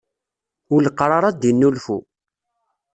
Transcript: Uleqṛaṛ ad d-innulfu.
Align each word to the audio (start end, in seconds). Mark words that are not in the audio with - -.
Uleqṛaṛ 0.75 1.23
ad 1.29 1.35
d-innulfu. 1.39 1.97